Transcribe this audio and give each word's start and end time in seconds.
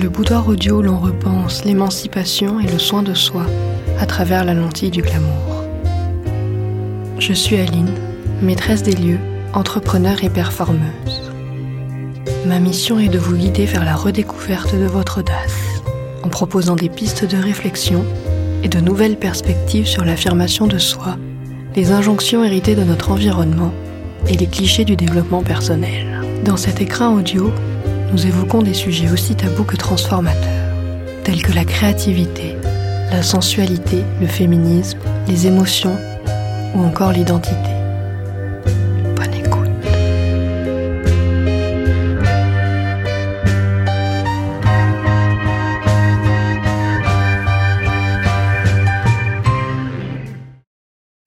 Le 0.00 0.08
boudoir 0.08 0.48
audio 0.48 0.80
l'on 0.80 0.98
repense 0.98 1.64
l'émancipation 1.64 2.58
et 2.58 2.66
le 2.66 2.78
soin 2.78 3.02
de 3.02 3.12
soi 3.12 3.44
à 4.00 4.06
travers 4.06 4.44
la 4.44 4.54
lentille 4.54 4.90
du 4.90 5.02
glamour. 5.02 5.64
Je 7.18 7.32
suis 7.34 7.56
Aline, 7.56 7.92
maîtresse 8.40 8.82
des 8.82 8.94
lieux, 8.94 9.18
entrepreneur 9.52 10.24
et 10.24 10.30
performeuse. 10.30 11.32
Ma 12.46 12.60
mission 12.60 12.98
est 12.98 13.08
de 13.08 13.18
vous 13.18 13.36
guider 13.36 13.66
vers 13.66 13.84
la 13.84 13.94
redécouverte 13.94 14.74
de 14.74 14.86
votre 14.86 15.20
audace, 15.20 15.82
en 16.22 16.28
proposant 16.28 16.76
des 16.76 16.88
pistes 16.88 17.26
de 17.26 17.36
réflexion 17.36 18.04
et 18.62 18.68
de 18.68 18.80
nouvelles 18.80 19.18
perspectives 19.18 19.86
sur 19.86 20.04
l'affirmation 20.04 20.66
de 20.66 20.78
soi, 20.78 21.18
les 21.76 21.92
injonctions 21.92 22.42
héritées 22.42 22.74
de 22.74 22.84
notre 22.84 23.10
environnement 23.10 23.72
et 24.28 24.36
les 24.36 24.46
clichés 24.46 24.84
du 24.84 24.96
développement 24.96 25.42
personnel. 25.42 26.22
Dans 26.44 26.56
cet 26.56 26.80
écran 26.80 27.14
audio, 27.14 27.52
nous 28.12 28.26
évoquons 28.26 28.62
des 28.62 28.74
sujets 28.74 29.10
aussi 29.10 29.34
tabous 29.34 29.64
que 29.64 29.76
transformateurs, 29.76 30.74
tels 31.24 31.42
que 31.42 31.52
la 31.52 31.64
créativité, 31.64 32.56
la 33.10 33.22
sensualité, 33.22 34.02
le 34.20 34.26
féminisme, 34.26 34.98
les 35.26 35.46
émotions 35.46 35.96
ou 36.74 36.80
encore 36.80 37.12
l'identité. 37.12 37.56
Bonne 39.16 39.34
écoute. 39.34 39.68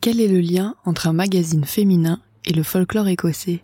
Quel 0.01 0.19
est 0.19 0.27
le 0.27 0.39
lien 0.39 0.75
entre 0.85 1.07
un 1.07 1.13
magazine 1.13 1.65
féminin 1.65 2.19
et 2.45 2.53
le 2.53 2.63
folklore 2.63 3.07
écossais? 3.07 3.61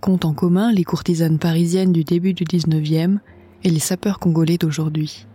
Comptent 0.00 0.24
en 0.24 0.32
commun 0.32 0.72
les 0.72 0.84
courtisanes 0.84 1.38
parisiennes 1.38 1.92
du 1.92 2.04
début 2.04 2.32
du 2.32 2.44
19e 2.44 3.18
et 3.64 3.70
les 3.70 3.78
sapeurs 3.80 4.18
congolais 4.18 4.56
d'aujourd'hui. 4.56 5.26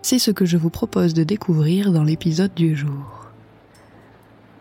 C'est 0.00 0.20
ce 0.20 0.30
que 0.30 0.44
je 0.44 0.56
vous 0.56 0.70
propose 0.70 1.12
de 1.12 1.24
découvrir 1.24 1.90
dans 1.90 2.04
l'épisode 2.04 2.54
du 2.54 2.76
jour. 2.76 3.26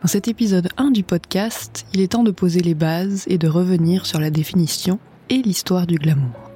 Dans 0.02 0.08
cet 0.08 0.28
épisode 0.28 0.70
1 0.78 0.90
du 0.90 1.04
podcast, 1.04 1.86
il 1.94 2.02
est 2.02 2.14
temps 2.14 2.24
de 2.24 2.32
poser 2.32 2.62
les 2.62 2.74
bases 2.74 3.26
et 3.28 3.38
de 3.38 3.48
revenir 3.48 4.08
sur 4.08 4.20
la 4.20 4.32
définition 4.32 4.98
et 5.30 5.44
l'histoire 5.44 5.86
du 5.86 5.98
glamour. 5.98 6.52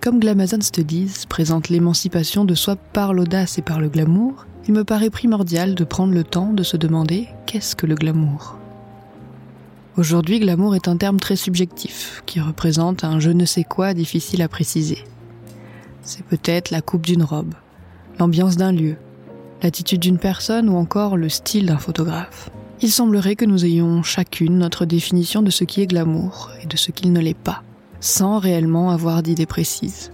Comme 0.00 0.20
Glamazon 0.20 0.60
Studies 0.60 1.24
présente 1.28 1.68
l'émancipation 1.68 2.44
de 2.44 2.54
soi 2.54 2.76
par 2.76 3.12
l'audace 3.12 3.58
et 3.58 3.62
par 3.62 3.80
le 3.80 3.88
glamour, 3.88 4.46
il 4.68 4.74
me 4.74 4.84
paraît 4.84 5.10
primordial 5.10 5.74
de 5.74 5.84
prendre 5.84 6.14
le 6.14 6.22
temps 6.22 6.52
de 6.52 6.62
se 6.62 6.76
demander 6.76 7.26
qu'est-ce 7.46 7.74
que 7.74 7.86
le 7.86 7.96
glamour 7.96 8.57
Aujourd'hui, 9.98 10.38
glamour 10.38 10.76
est 10.76 10.86
un 10.86 10.96
terme 10.96 11.18
très 11.18 11.34
subjectif, 11.34 12.22
qui 12.24 12.38
représente 12.38 13.02
un 13.02 13.18
je 13.18 13.30
ne 13.30 13.44
sais 13.44 13.64
quoi 13.64 13.94
difficile 13.94 14.42
à 14.42 14.48
préciser. 14.48 15.02
C'est 16.02 16.24
peut-être 16.24 16.70
la 16.70 16.82
coupe 16.82 17.04
d'une 17.04 17.24
robe, 17.24 17.54
l'ambiance 18.20 18.56
d'un 18.56 18.70
lieu, 18.70 18.94
l'attitude 19.60 19.98
d'une 19.98 20.18
personne 20.18 20.68
ou 20.68 20.76
encore 20.76 21.16
le 21.16 21.28
style 21.28 21.66
d'un 21.66 21.78
photographe. 21.78 22.48
Il 22.80 22.92
semblerait 22.92 23.34
que 23.34 23.44
nous 23.44 23.64
ayons 23.64 24.04
chacune 24.04 24.58
notre 24.58 24.84
définition 24.84 25.42
de 25.42 25.50
ce 25.50 25.64
qui 25.64 25.82
est 25.82 25.88
glamour 25.88 26.52
et 26.62 26.68
de 26.68 26.76
ce 26.76 26.92
qu'il 26.92 27.12
ne 27.12 27.18
l'est 27.18 27.36
pas, 27.36 27.64
sans 27.98 28.38
réellement 28.38 28.92
avoir 28.92 29.24
d'idée 29.24 29.46
précise. 29.46 30.12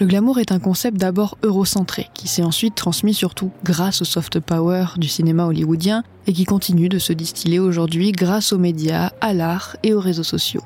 Le 0.00 0.06
glamour 0.06 0.38
est 0.38 0.52
un 0.52 0.60
concept 0.60 0.96
d'abord 0.96 1.38
eurocentré, 1.42 2.06
qui 2.14 2.28
s'est 2.28 2.44
ensuite 2.44 2.76
transmis 2.76 3.14
surtout 3.14 3.50
grâce 3.64 4.00
au 4.00 4.04
soft 4.04 4.38
power 4.38 4.86
du 4.96 5.08
cinéma 5.08 5.46
hollywoodien 5.46 6.04
et 6.28 6.32
qui 6.32 6.44
continue 6.44 6.88
de 6.88 7.00
se 7.00 7.12
distiller 7.12 7.58
aujourd'hui 7.58 8.12
grâce 8.12 8.52
aux 8.52 8.58
médias, 8.58 9.10
à 9.20 9.34
l'art 9.34 9.76
et 9.82 9.94
aux 9.94 10.00
réseaux 10.00 10.22
sociaux. 10.22 10.62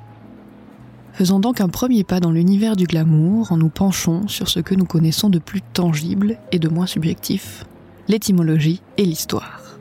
Faisons 1.15 1.41
donc 1.41 1.63
un 1.63 1.71
premier 1.71 2.05
pas 2.05 2.21
dans 2.21 2.31
l'univers 2.31 2.77
du 2.77 2.85
glamour 2.85 3.53
en 3.53 3.57
nous 3.57 3.71
penchant 3.71 4.29
sur 4.29 4.51
ce 4.51 4.61
que 4.61 4.75
nous 4.75 4.85
connaissons 4.85 5.31
de 5.31 5.39
plus 5.39 5.63
tangible 5.63 6.39
et 6.53 6.59
de 6.59 6.69
moins 6.69 6.87
subjectif, 6.87 7.65
l'étymologie 8.09 8.83
et 8.99 9.05
l'histoire. 9.07 9.79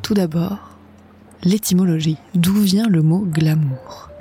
Tout 0.00 0.14
d'abord, 0.14 0.78
l'étymologie. 1.44 2.16
D'où 2.34 2.54
vient 2.54 2.88
le 2.88 3.02
mot 3.02 3.26
glamour? 3.26 4.11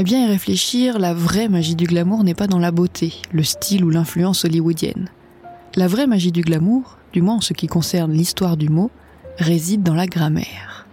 Eh 0.00 0.04
bien, 0.04 0.24
y 0.24 0.28
réfléchir, 0.28 1.00
la 1.00 1.12
vraie 1.12 1.48
magie 1.48 1.74
du 1.74 1.84
glamour 1.84 2.22
n'est 2.22 2.34
pas 2.34 2.46
dans 2.46 2.60
la 2.60 2.70
beauté, 2.70 3.14
le 3.32 3.42
style 3.42 3.84
ou 3.84 3.90
l'influence 3.90 4.44
hollywoodienne. 4.44 5.10
La 5.74 5.88
vraie 5.88 6.06
magie 6.06 6.30
du 6.30 6.42
glamour, 6.42 6.98
du 7.12 7.20
moins 7.20 7.36
en 7.36 7.40
ce 7.40 7.52
qui 7.52 7.66
concerne 7.66 8.12
l'histoire 8.12 8.56
du 8.56 8.68
mot, 8.68 8.92
réside 9.38 9.82
dans 9.82 9.96
la 9.96 10.06
grammaire. 10.06 10.86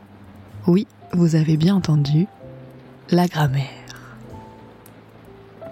Oui, 0.65 0.87
vous 1.13 1.35
avez 1.35 1.55
bien 1.55 1.75
entendu, 1.75 2.25
la 3.11 3.27
grammaire. 3.27 3.69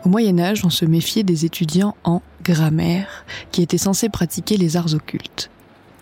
Au 0.05 0.09
Moyen 0.09 0.37
Âge, 0.37 0.63
on 0.63 0.69
se 0.69 0.85
méfiait 0.85 1.23
des 1.23 1.43
étudiants 1.43 1.95
en 2.03 2.21
grammaire, 2.43 3.25
qui 3.51 3.63
étaient 3.63 3.79
censés 3.79 4.09
pratiquer 4.09 4.57
les 4.57 4.77
arts 4.77 4.93
occultes. 4.93 5.49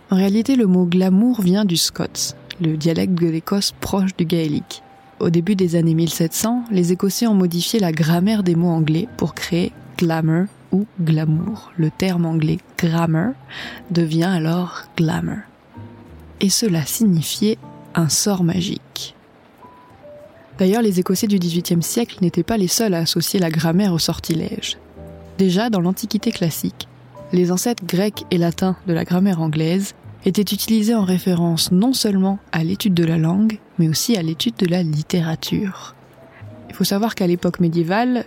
En 0.09 0.17
réalité, 0.17 0.57
le 0.57 0.67
mot 0.67 0.85
glamour 0.85 1.41
vient 1.41 1.63
du 1.63 1.77
scots, 1.77 2.35
le 2.59 2.75
dialecte 2.75 3.13
de 3.13 3.27
l'Écosse 3.27 3.71
proche 3.79 4.17
du 4.17 4.25
gaélique. 4.25 4.83
Au 5.21 5.29
début 5.29 5.55
des 5.55 5.75
années 5.75 5.93
1700, 5.93 6.63
les 6.71 6.93
Écossais 6.93 7.27
ont 7.27 7.35
modifié 7.35 7.79
la 7.79 7.91
grammaire 7.91 8.41
des 8.41 8.55
mots 8.55 8.71
anglais 8.71 9.07
pour 9.17 9.35
créer 9.35 9.71
glamour 9.95 10.47
ou 10.71 10.87
glamour. 10.99 11.71
Le 11.77 11.91
terme 11.91 12.25
anglais 12.25 12.57
grammar 12.75 13.33
devient 13.91 14.23
alors 14.23 14.85
glamour. 14.97 15.43
Et 16.39 16.49
cela 16.49 16.83
signifiait 16.87 17.59
un 17.93 18.09
sort 18.09 18.43
magique. 18.43 19.13
D'ailleurs, 20.57 20.81
les 20.81 20.99
Écossais 20.99 21.27
du 21.27 21.37
XVIIIe 21.37 21.83
siècle 21.83 22.17
n'étaient 22.23 22.41
pas 22.41 22.57
les 22.57 22.67
seuls 22.67 22.95
à 22.95 23.01
associer 23.01 23.39
la 23.39 23.51
grammaire 23.51 23.93
au 23.93 23.99
sortilège. 23.99 24.79
Déjà, 25.37 25.69
dans 25.69 25.81
l'Antiquité 25.81 26.31
classique, 26.31 26.87
les 27.31 27.51
ancêtres 27.51 27.85
grecs 27.85 28.25
et 28.31 28.39
latins 28.39 28.75
de 28.87 28.93
la 28.93 29.05
grammaire 29.05 29.39
anglaise 29.39 29.93
était 30.25 30.41
utilisé 30.41 30.93
en 30.93 31.03
référence 31.03 31.71
non 31.71 31.93
seulement 31.93 32.39
à 32.51 32.63
l'étude 32.63 32.93
de 32.93 33.05
la 33.05 33.17
langue, 33.17 33.59
mais 33.79 33.89
aussi 33.89 34.15
à 34.15 34.21
l'étude 34.21 34.55
de 34.57 34.67
la 34.67 34.83
littérature. 34.83 35.95
Il 36.69 36.75
faut 36.75 36.83
savoir 36.83 37.15
qu'à 37.15 37.27
l'époque 37.27 37.59
médiévale, 37.59 38.25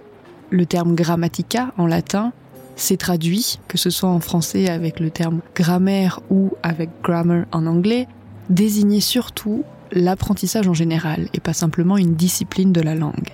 le 0.51 0.67
terme 0.67 0.95
grammatica 0.95 1.73
en 1.79 1.87
latin 1.87 2.33
s'est 2.77 2.97
traduit, 2.97 3.59
que 3.69 3.79
ce 3.79 3.91
soit 3.91 4.09
en 4.09 4.21
français 4.21 4.69
avec 4.69 5.01
le 5.01 5.11
terme 5.11 5.41
grammaire 5.55 6.21
ou 6.31 6.53
avec 6.63 6.91
grammar 7.03 7.47
en 7.53 7.67
anglais, 7.67 8.09
désignait 8.51 9.01
surtout 9.01 9.65
l'apprentissage 9.93 10.69
en 10.69 10.75
général 10.75 11.29
et 11.33 11.41
pas 11.41 11.53
simplement 11.53 11.97
une 11.97 12.15
discipline 12.15 12.73
de 12.73 12.81
la 12.81 12.95
langue. 12.95 13.31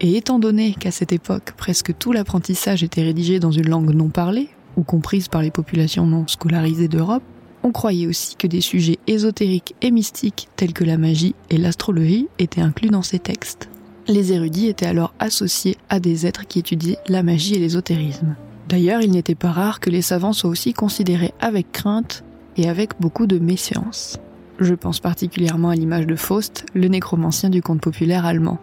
Et 0.00 0.16
étant 0.16 0.38
donné 0.38 0.74
qu'à 0.74 0.90
cette 0.90 1.12
époque, 1.12 1.54
presque 1.56 1.96
tout 1.96 2.12
l'apprentissage 2.12 2.82
était 2.82 3.02
rédigé 3.02 3.40
dans 3.40 3.52
une 3.52 3.68
langue 3.68 3.94
non 3.94 4.10
parlée, 4.10 4.50
ou 4.76 4.82
comprise 4.82 5.28
par 5.28 5.40
les 5.40 5.50
populations 5.50 6.06
non 6.06 6.26
scolarisées 6.26 6.88
d'Europe, 6.88 7.22
on 7.62 7.72
croyait 7.72 8.06
aussi 8.06 8.36
que 8.36 8.46
des 8.46 8.60
sujets 8.60 8.98
ésotériques 9.06 9.74
et 9.82 9.90
mystiques 9.90 10.48
tels 10.56 10.72
que 10.72 10.84
la 10.84 10.98
magie 10.98 11.34
et 11.50 11.56
l'astrologie 11.56 12.28
étaient 12.38 12.60
inclus 12.60 12.90
dans 12.90 13.02
ces 13.02 13.18
textes. 13.18 13.68
Les 14.08 14.32
érudits 14.32 14.68
étaient 14.68 14.86
alors 14.86 15.14
associés 15.18 15.76
à 15.88 15.98
des 15.98 16.26
êtres 16.26 16.46
qui 16.46 16.60
étudiaient 16.60 16.98
la 17.08 17.22
magie 17.22 17.54
et 17.54 17.58
l'ésotérisme. 17.58 18.36
D'ailleurs, 18.68 19.00
il 19.00 19.10
n'était 19.10 19.34
pas 19.34 19.50
rare 19.50 19.80
que 19.80 19.90
les 19.90 20.02
savants 20.02 20.32
soient 20.32 20.50
aussi 20.50 20.72
considérés 20.72 21.34
avec 21.40 21.72
crainte 21.72 22.24
et 22.56 22.68
avec 22.68 23.00
beaucoup 23.00 23.26
de 23.26 23.38
méfiance. 23.38 24.18
Je 24.58 24.74
pense 24.74 25.00
particulièrement 25.00 25.70
à 25.70 25.74
l'image 25.74 26.06
de 26.06 26.16
Faust, 26.16 26.66
le 26.74 26.88
nécromancien 26.88 27.50
du 27.50 27.62
conte 27.62 27.80
populaire 27.80 28.24
allemand. 28.24 28.58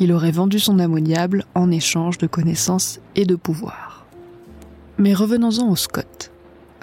Il 0.00 0.12
aurait 0.12 0.30
vendu 0.30 0.58
son 0.58 0.78
âme 0.80 0.94
au 0.94 1.00
diable 1.00 1.44
en 1.54 1.70
échange 1.70 2.18
de 2.18 2.26
connaissances 2.26 3.00
et 3.14 3.26
de 3.26 3.36
pouvoir. 3.36 4.06
Mais 4.98 5.14
revenons-en 5.14 5.68
au 5.70 5.76
Scott. 5.76 6.32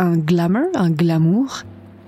Un 0.02 0.18
glamour, 0.18 0.70
un 0.74 0.90
glamour, 0.90 1.62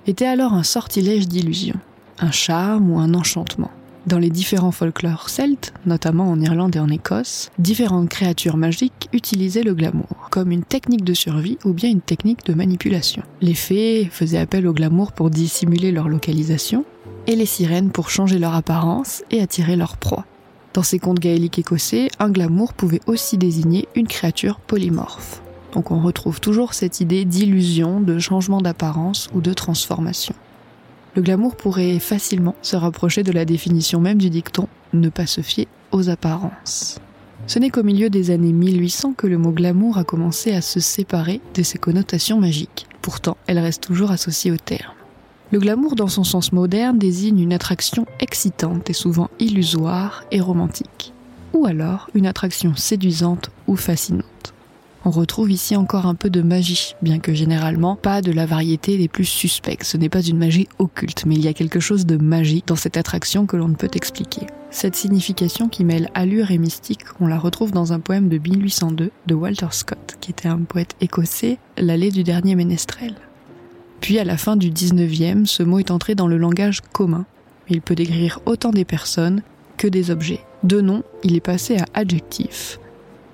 était 0.08 0.26
alors 0.26 0.52
un 0.52 0.64
sortilège 0.64 1.28
d'illusion, 1.28 1.76
un 2.18 2.32
charme 2.32 2.90
ou 2.90 2.98
un 2.98 3.14
enchantement. 3.14 3.70
Dans 4.08 4.18
les 4.18 4.30
différents 4.30 4.72
folklores 4.72 5.28
celtes, 5.28 5.72
notamment 5.86 6.28
en 6.28 6.40
Irlande 6.40 6.74
et 6.74 6.80
en 6.80 6.88
Écosse, 6.88 7.52
différentes 7.60 8.08
créatures 8.08 8.56
magiques 8.56 9.08
utilisaient 9.12 9.62
le 9.62 9.74
glamour, 9.74 10.26
comme 10.32 10.50
une 10.50 10.64
technique 10.64 11.04
de 11.04 11.14
survie 11.14 11.56
ou 11.64 11.72
bien 11.72 11.88
une 11.88 12.00
technique 12.00 12.44
de 12.44 12.54
manipulation. 12.54 13.22
Les 13.40 13.54
fées 13.54 14.08
faisaient 14.10 14.38
appel 14.38 14.66
au 14.66 14.72
glamour 14.72 15.12
pour 15.12 15.30
dissimuler 15.30 15.92
leur 15.92 16.08
localisation, 16.08 16.84
et 17.28 17.36
les 17.36 17.46
sirènes 17.46 17.90
pour 17.90 18.10
changer 18.10 18.40
leur 18.40 18.56
apparence 18.56 19.22
et 19.30 19.40
attirer 19.40 19.76
leur 19.76 19.98
proie. 19.98 20.26
Dans 20.72 20.82
ces 20.82 20.98
contes 20.98 21.20
gaéliques 21.20 21.60
écossais, 21.60 22.08
un 22.18 22.30
glamour 22.30 22.72
pouvait 22.72 23.02
aussi 23.06 23.38
désigner 23.38 23.86
une 23.94 24.08
créature 24.08 24.58
polymorphe. 24.58 25.43
Donc 25.74 25.90
on 25.90 26.00
retrouve 26.00 26.40
toujours 26.40 26.72
cette 26.72 27.00
idée 27.00 27.24
d'illusion, 27.24 28.00
de 28.00 28.18
changement 28.18 28.60
d'apparence 28.60 29.28
ou 29.34 29.40
de 29.40 29.52
transformation. 29.52 30.34
Le 31.16 31.22
glamour 31.22 31.56
pourrait 31.56 31.98
facilement 31.98 32.54
se 32.62 32.76
rapprocher 32.76 33.22
de 33.22 33.32
la 33.32 33.44
définition 33.44 34.00
même 34.00 34.18
du 34.18 34.30
dicton 34.30 34.68
ne 34.92 35.08
pas 35.08 35.26
se 35.26 35.40
fier 35.40 35.68
aux 35.92 36.08
apparences. 36.08 36.98
Ce 37.46 37.58
n'est 37.58 37.70
qu'au 37.70 37.82
milieu 37.82 38.08
des 38.08 38.30
années 38.30 38.52
1800 38.52 39.14
que 39.14 39.26
le 39.26 39.36
mot 39.36 39.50
glamour 39.50 39.98
a 39.98 40.04
commencé 40.04 40.52
à 40.52 40.62
se 40.62 40.80
séparer 40.80 41.40
de 41.54 41.62
ses 41.62 41.78
connotations 41.78 42.40
magiques. 42.40 42.86
Pourtant, 43.02 43.36
elle 43.46 43.58
reste 43.58 43.82
toujours 43.82 44.12
associée 44.12 44.50
au 44.50 44.56
terme. 44.56 44.94
Le 45.52 45.58
glamour 45.58 45.94
dans 45.94 46.08
son 46.08 46.24
sens 46.24 46.52
moderne 46.52 46.98
désigne 46.98 47.40
une 47.40 47.52
attraction 47.52 48.06
excitante 48.18 48.88
et 48.88 48.94
souvent 48.94 49.28
illusoire 49.38 50.24
et 50.30 50.40
romantique. 50.40 51.12
ou 51.52 51.66
alors 51.66 52.10
une 52.14 52.26
attraction 52.26 52.74
séduisante 52.74 53.50
ou 53.68 53.76
fascinante. 53.76 54.53
On 55.06 55.10
retrouve 55.10 55.50
ici 55.52 55.76
encore 55.76 56.06
un 56.06 56.14
peu 56.14 56.30
de 56.30 56.40
magie, 56.40 56.94
bien 57.02 57.18
que 57.18 57.34
généralement 57.34 57.94
pas 57.94 58.22
de 58.22 58.32
la 58.32 58.46
variété 58.46 58.96
des 58.96 59.08
plus 59.08 59.26
suspects. 59.26 59.84
Ce 59.84 59.98
n'est 59.98 60.08
pas 60.08 60.22
une 60.22 60.38
magie 60.38 60.66
occulte, 60.78 61.26
mais 61.26 61.34
il 61.34 61.44
y 61.44 61.48
a 61.48 61.52
quelque 61.52 61.78
chose 61.78 62.06
de 62.06 62.16
magique 62.16 62.68
dans 62.68 62.76
cette 62.76 62.96
attraction 62.96 63.44
que 63.44 63.58
l'on 63.58 63.68
ne 63.68 63.74
peut 63.74 63.90
expliquer. 63.92 64.46
Cette 64.70 64.96
signification 64.96 65.68
qui 65.68 65.84
mêle 65.84 66.08
allure 66.14 66.52
et 66.52 66.56
mystique, 66.56 67.02
on 67.20 67.26
la 67.26 67.38
retrouve 67.38 67.70
dans 67.70 67.92
un 67.92 68.00
poème 68.00 68.30
de 68.30 68.38
1802 68.38 69.10
de 69.26 69.34
Walter 69.34 69.66
Scott, 69.72 70.16
qui 70.22 70.30
était 70.30 70.48
un 70.48 70.60
poète 70.60 70.96
écossais, 71.02 71.58
l'allée 71.76 72.10
du 72.10 72.24
dernier 72.24 72.54
ménestrel. 72.54 73.14
Puis 74.00 74.18
à 74.18 74.24
la 74.24 74.38
fin 74.38 74.56
du 74.56 74.70
19e, 74.70 75.44
ce 75.44 75.62
mot 75.62 75.80
est 75.80 75.90
entré 75.90 76.14
dans 76.14 76.28
le 76.28 76.38
langage 76.38 76.80
commun. 76.80 77.26
Il 77.68 77.82
peut 77.82 77.94
décrire 77.94 78.40
autant 78.46 78.70
des 78.70 78.86
personnes 78.86 79.42
que 79.76 79.86
des 79.86 80.10
objets. 80.10 80.40
De 80.62 80.80
nom, 80.80 81.02
il 81.22 81.36
est 81.36 81.40
passé 81.40 81.76
à 81.76 81.84
adjectif. 81.92 82.78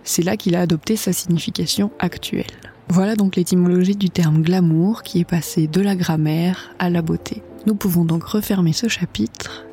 C'est 0.04 0.22
là 0.22 0.36
qu'il 0.36 0.54
a 0.54 0.60
adopté 0.60 0.96
sa 0.96 1.12
signification 1.12 1.90
actuelle. 1.98 2.46
Voilà 2.88 3.14
donc 3.14 3.36
l'étymologie 3.36 3.96
du 3.96 4.10
terme 4.10 4.42
glamour 4.42 5.02
qui 5.02 5.20
est 5.20 5.24
passé 5.24 5.68
de 5.68 5.80
la 5.80 5.94
grammaire 5.94 6.74
à 6.78 6.90
la 6.90 7.02
beauté. 7.02 7.42
Nous 7.66 7.74
pouvons 7.74 8.04
donc 8.04 8.24
refermer 8.24 8.72
ce 8.72 8.88
chapitre 8.88 9.64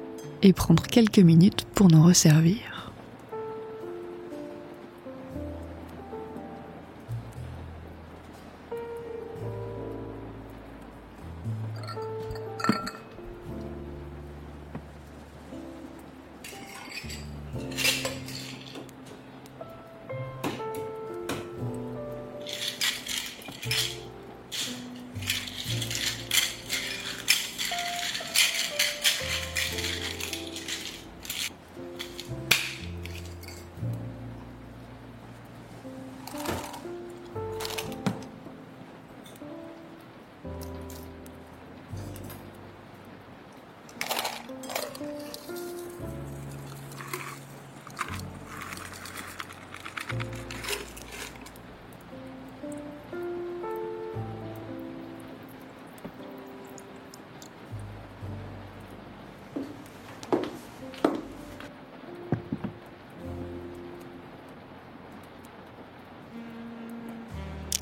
et 0.43 0.53
prendre 0.53 0.83
quelques 0.83 1.19
minutes 1.19 1.65
pour 1.73 1.87
nous 1.87 2.03
resservir. 2.03 2.76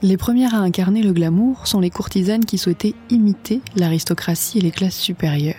Les 0.03 0.17
premières 0.17 0.53
à 0.53 0.59
incarner 0.59 1.01
le 1.01 1.13
glamour 1.13 1.67
sont 1.67 1.79
les 1.79 1.89
courtisanes 1.89 2.45
qui 2.45 2.57
souhaitaient 2.57 2.95
imiter 3.09 3.61
l'aristocratie 3.75 4.57
et 4.57 4.61
les 4.61 4.71
classes 4.71 4.97
supérieures. 4.97 5.55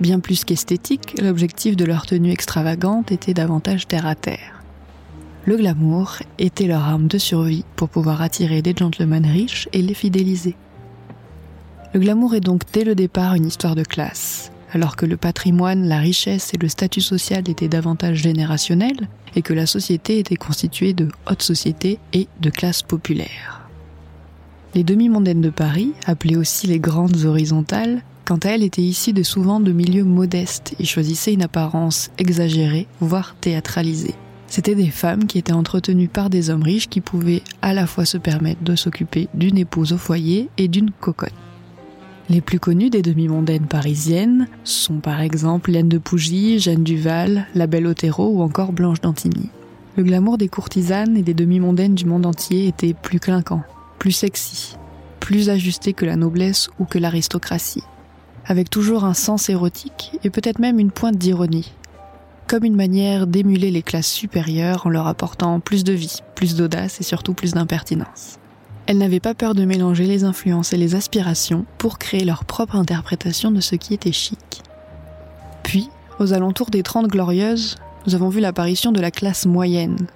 Bien 0.00 0.18
plus 0.18 0.44
qu'esthétique, 0.44 1.20
l'objectif 1.20 1.76
de 1.76 1.84
leur 1.84 2.06
tenue 2.06 2.30
extravagante 2.30 3.12
était 3.12 3.34
davantage 3.34 3.86
terre 3.86 4.06
à 4.06 4.14
terre. 4.14 4.62
Le 5.44 5.56
glamour 5.56 6.18
était 6.38 6.66
leur 6.66 6.82
arme 6.82 7.06
de 7.06 7.18
survie 7.18 7.64
pour 7.76 7.88
pouvoir 7.88 8.22
attirer 8.22 8.62
des 8.62 8.74
gentlemen 8.76 9.26
riches 9.26 9.68
et 9.72 9.82
les 9.82 9.94
fidéliser. 9.94 10.56
Le 11.94 12.00
glamour 12.00 12.34
est 12.34 12.40
donc 12.40 12.62
dès 12.72 12.84
le 12.84 12.94
départ 12.94 13.34
une 13.34 13.46
histoire 13.46 13.74
de 13.74 13.82
classe, 13.82 14.50
alors 14.72 14.96
que 14.96 15.06
le 15.06 15.16
patrimoine, 15.16 15.86
la 15.86 15.98
richesse 15.98 16.52
et 16.54 16.58
le 16.58 16.68
statut 16.68 17.00
social 17.00 17.48
étaient 17.48 17.68
davantage 17.68 18.18
générationnels 18.18 19.08
et 19.36 19.42
que 19.42 19.52
la 19.52 19.66
société 19.66 20.18
était 20.18 20.36
constituée 20.36 20.94
de 20.94 21.08
haute 21.30 21.42
société 21.42 21.98
et 22.12 22.26
de 22.40 22.50
classes 22.50 22.82
populaires. 22.82 23.68
Les 24.74 24.84
demi-mondaines 24.84 25.42
de 25.42 25.50
Paris, 25.50 25.92
appelées 26.06 26.36
aussi 26.36 26.66
les 26.66 26.80
grandes 26.80 27.24
horizontales, 27.24 28.02
quant 28.24 28.38
à 28.38 28.50
elles 28.50 28.62
étaient 28.62 28.82
issues 28.82 29.12
de 29.12 29.22
souvent 29.22 29.60
de 29.60 29.72
milieux 29.72 30.04
modestes 30.04 30.74
et 30.78 30.84
choisissaient 30.84 31.34
une 31.34 31.42
apparence 31.42 32.10
exagérée, 32.16 32.86
voire 33.00 33.36
théâtralisée. 33.40 34.14
C'étaient 34.46 34.74
des 34.74 34.90
femmes 34.90 35.26
qui 35.26 35.38
étaient 35.38 35.52
entretenues 35.52 36.08
par 36.08 36.30
des 36.30 36.50
hommes 36.50 36.62
riches 36.62 36.88
qui 36.88 37.00
pouvaient 37.00 37.42
à 37.60 37.74
la 37.74 37.86
fois 37.86 38.04
se 38.04 38.18
permettre 38.18 38.62
de 38.62 38.76
s'occuper 38.76 39.28
d'une 39.34 39.58
épouse 39.58 39.92
au 39.92 39.98
foyer 39.98 40.48
et 40.56 40.68
d'une 40.68 40.90
cocotte. 40.90 41.32
Les 42.32 42.40
plus 42.40 42.58
connues 42.58 42.88
des 42.88 43.02
demi-mondaines 43.02 43.66
parisiennes 43.66 44.48
sont 44.64 45.00
par 45.00 45.20
exemple 45.20 45.70
Liane 45.70 45.90
de 45.90 45.98
Pougy, 45.98 46.58
Jeanne 46.58 46.82
Duval, 46.82 47.46
La 47.54 47.66
Belle 47.66 47.86
Otero 47.86 48.26
ou 48.26 48.40
encore 48.40 48.72
Blanche 48.72 49.02
d'Antigny. 49.02 49.50
Le 49.98 50.02
glamour 50.02 50.38
des 50.38 50.48
courtisanes 50.48 51.18
et 51.18 51.22
des 51.22 51.34
demi-mondaines 51.34 51.94
du 51.94 52.06
monde 52.06 52.24
entier 52.24 52.68
était 52.68 52.94
plus 52.94 53.20
clinquant, 53.20 53.64
plus 53.98 54.12
sexy, 54.12 54.78
plus 55.20 55.50
ajusté 55.50 55.92
que 55.92 56.06
la 56.06 56.16
noblesse 56.16 56.70
ou 56.78 56.86
que 56.86 56.98
l'aristocratie, 56.98 57.84
avec 58.46 58.70
toujours 58.70 59.04
un 59.04 59.12
sens 59.12 59.50
érotique 59.50 60.12
et 60.24 60.30
peut-être 60.30 60.58
même 60.58 60.78
une 60.78 60.90
pointe 60.90 61.18
d'ironie, 61.18 61.74
comme 62.46 62.64
une 62.64 62.76
manière 62.76 63.26
d'émuler 63.26 63.70
les 63.70 63.82
classes 63.82 64.10
supérieures 64.10 64.86
en 64.86 64.88
leur 64.88 65.06
apportant 65.06 65.60
plus 65.60 65.84
de 65.84 65.92
vie, 65.92 66.20
plus 66.34 66.56
d'audace 66.56 66.98
et 66.98 67.04
surtout 67.04 67.34
plus 67.34 67.52
d'impertinence. 67.52 68.38
Elles 68.86 68.98
n'avaient 68.98 69.20
pas 69.20 69.34
peur 69.34 69.54
de 69.54 69.64
mélanger 69.64 70.06
les 70.06 70.24
influences 70.24 70.72
et 70.72 70.76
les 70.76 70.94
aspirations 70.94 71.64
pour 71.78 71.98
créer 71.98 72.24
leur 72.24 72.44
propre 72.44 72.76
interprétation 72.76 73.50
de 73.50 73.60
ce 73.60 73.76
qui 73.76 73.94
était 73.94 74.12
chic. 74.12 74.62
Puis, 75.62 75.88
aux 76.18 76.32
alentours 76.32 76.70
des 76.70 76.82
Trente 76.82 77.08
Glorieuses, 77.08 77.76
nous 78.06 78.14
avons 78.14 78.28
vu 78.28 78.40
l'apparition 78.40 78.92
de 78.92 79.00
la 79.00 79.10
classe 79.10 79.46
moyenne. 79.46 80.06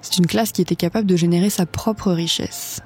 C'est 0.00 0.16
une 0.16 0.26
classe 0.26 0.52
qui 0.52 0.62
était 0.62 0.76
capable 0.76 1.06
de 1.06 1.16
générer 1.16 1.50
sa 1.50 1.66
propre 1.66 2.12
richesse. 2.12 2.80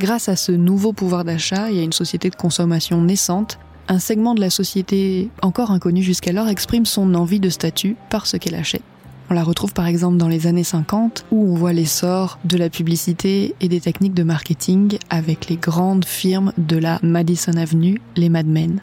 Grâce 0.00 0.28
à 0.28 0.34
ce 0.34 0.50
nouveau 0.50 0.92
pouvoir 0.92 1.24
d'achat 1.24 1.70
et 1.70 1.78
à 1.78 1.82
une 1.82 1.92
société 1.92 2.28
de 2.28 2.34
consommation 2.34 3.00
naissante, 3.00 3.58
un 3.86 4.00
segment 4.00 4.34
de 4.34 4.40
la 4.40 4.50
société 4.50 5.30
encore 5.42 5.70
inconnu 5.70 6.02
jusqu'alors 6.02 6.48
exprime 6.48 6.86
son 6.86 7.14
envie 7.14 7.38
de 7.38 7.50
statut 7.50 7.96
par 8.10 8.26
ce 8.26 8.36
qu'elle 8.36 8.56
achète. 8.56 8.82
On 9.30 9.34
la 9.34 9.42
retrouve 9.42 9.72
par 9.72 9.86
exemple 9.86 10.18
dans 10.18 10.28
les 10.28 10.46
années 10.46 10.64
50 10.64 11.26
où 11.30 11.52
on 11.52 11.54
voit 11.54 11.72
l'essor 11.72 12.38
de 12.44 12.58
la 12.58 12.68
publicité 12.68 13.54
et 13.60 13.68
des 13.68 13.80
techniques 13.80 14.14
de 14.14 14.22
marketing 14.22 14.98
avec 15.08 15.48
les 15.48 15.56
grandes 15.56 16.04
firmes 16.04 16.52
de 16.58 16.76
la 16.76 16.98
Madison 17.02 17.56
Avenue, 17.56 18.00
les 18.16 18.28
Mad 18.28 18.46
Men. 18.46 18.80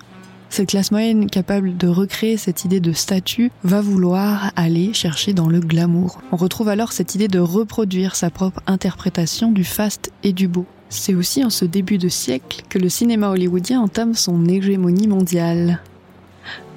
Cette 0.50 0.70
classe 0.70 0.92
moyenne 0.92 1.30
capable 1.30 1.78
de 1.78 1.88
recréer 1.88 2.36
cette 2.36 2.66
idée 2.66 2.82
de 2.82 2.92
statut 2.92 3.52
va 3.64 3.80
vouloir 3.82 4.52
aller 4.56 4.94
chercher 4.94 5.32
dans 5.34 5.48
le 5.48 5.62
glamour. 5.62 6.20
On 6.34 6.36
retrouve 6.36 6.68
alors 6.68 6.92
cette 6.92 7.16
idée 7.16 7.30
de 7.30 7.40
reproduire 7.40 8.16
sa 8.16 8.30
propre 8.30 8.62
interprétation 8.68 9.52
du 9.52 9.64
faste 9.64 10.12
et 10.24 10.34
du 10.34 10.50
beau. 10.50 10.66
C'est 10.90 11.16
aussi 11.16 11.46
en 11.46 11.50
ce 11.50 11.64
début 11.64 11.98
de 11.98 12.10
siècle 12.10 12.64
que 12.68 12.80
le 12.80 12.90
cinéma 12.90 13.30
hollywoodien 13.30 13.80
entame 13.80 14.14
son 14.14 14.46
hégémonie 14.46 15.08
mondiale. 15.08 15.80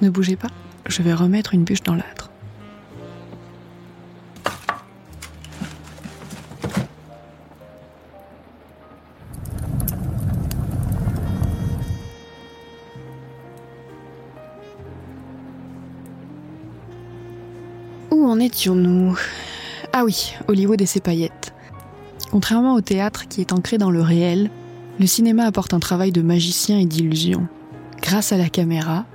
Ne 0.01 0.09
bougez 0.09 0.37
pas, 0.37 0.51
je 0.87 1.01
vais 1.01 1.13
remettre 1.13 1.53
une 1.53 1.65
bûche 1.65 1.83
dans 1.83 1.95
l'âtre. 1.95 2.24
Étions-nous 18.65 19.15
Ah 19.93 20.03
oui, 20.05 20.33
Hollywood 20.47 20.81
et 20.81 20.87
ses 20.87 20.99
paillettes. 20.99 21.53
Contrairement 22.31 22.73
au 22.73 22.81
théâtre 22.81 23.27
qui 23.27 23.41
est 23.41 23.53
ancré 23.53 23.77
dans 23.77 23.91
le 23.91 24.01
réel, 24.01 24.49
le 24.99 25.05
cinéma 25.05 25.45
apporte 25.45 25.75
un 25.75 25.79
travail 25.79 26.11
de 26.11 26.23
magicien 26.23 26.79
et 26.79 26.85
d'illusion. 26.85 27.47
Grâce 28.01 28.31
à 28.31 28.37
la 28.37 28.49
caméra, 28.49 29.05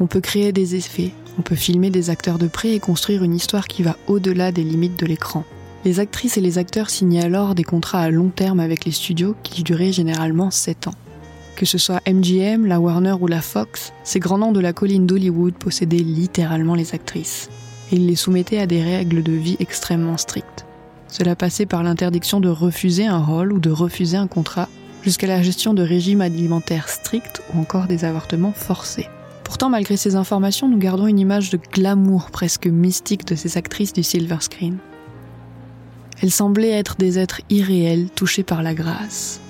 on 0.00 0.08
peut 0.08 0.20
créer 0.20 0.50
des 0.50 0.74
effets, 0.74 1.12
on 1.38 1.42
peut 1.42 1.54
filmer 1.54 1.90
des 1.90 2.10
acteurs 2.10 2.38
de 2.38 2.48
près 2.48 2.70
et 2.70 2.80
construire 2.80 3.22
une 3.22 3.36
histoire 3.36 3.68
qui 3.68 3.84
va 3.84 3.96
au-delà 4.08 4.50
des 4.50 4.64
limites 4.64 4.98
de 4.98 5.06
l'écran. 5.06 5.44
Les 5.84 6.00
actrices 6.00 6.36
et 6.36 6.40
les 6.40 6.58
acteurs 6.58 6.90
signaient 6.90 7.22
alors 7.22 7.54
des 7.54 7.62
contrats 7.62 8.00
à 8.00 8.10
long 8.10 8.30
terme 8.30 8.58
avec 8.58 8.84
les 8.84 8.90
studios 8.90 9.36
qui 9.44 9.62
duraient 9.62 9.92
généralement 9.92 10.50
7 10.50 10.88
ans. 10.88 10.94
Que 11.54 11.64
ce 11.64 11.78
soit 11.78 12.02
MGM, 12.08 12.66
la 12.66 12.80
Warner 12.80 13.14
ou 13.20 13.28
la 13.28 13.40
Fox, 13.40 13.92
ces 14.02 14.18
grands 14.18 14.38
noms 14.38 14.50
de 14.50 14.58
la 14.58 14.72
colline 14.72 15.06
d'Hollywood 15.06 15.54
possédaient 15.54 15.96
littéralement 15.96 16.74
les 16.74 16.92
actrices 16.92 17.48
et 17.90 17.96
il 17.96 18.06
les 18.06 18.16
soumettait 18.16 18.58
à 18.58 18.66
des 18.66 18.82
règles 18.82 19.22
de 19.22 19.32
vie 19.32 19.56
extrêmement 19.60 20.16
strictes. 20.16 20.66
Cela 21.08 21.36
passait 21.36 21.66
par 21.66 21.82
l'interdiction 21.82 22.40
de 22.40 22.48
refuser 22.48 23.06
un 23.06 23.18
rôle 23.18 23.52
ou 23.52 23.58
de 23.58 23.70
refuser 23.70 24.16
un 24.16 24.26
contrat, 24.26 24.68
jusqu'à 25.02 25.28
la 25.28 25.42
gestion 25.42 25.72
de 25.72 25.82
régimes 25.82 26.20
alimentaires 26.20 26.88
stricts 26.88 27.40
ou 27.54 27.60
encore 27.60 27.86
des 27.86 28.04
avortements 28.04 28.52
forcés. 28.52 29.08
Pourtant, 29.44 29.68
malgré 29.70 29.96
ces 29.96 30.16
informations, 30.16 30.68
nous 30.68 30.78
gardons 30.78 31.06
une 31.06 31.20
image 31.20 31.50
de 31.50 31.60
glamour 31.72 32.32
presque 32.32 32.66
mystique 32.66 33.24
de 33.24 33.36
ces 33.36 33.56
actrices 33.56 33.92
du 33.92 34.02
silver 34.02 34.38
screen. 34.40 34.78
Elles 36.20 36.32
semblaient 36.32 36.70
être 36.70 36.96
des 36.96 37.20
êtres 37.20 37.40
irréels 37.50 38.08
touchés 38.10 38.42
par 38.42 38.62
la 38.62 38.74
grâce. 38.74 39.40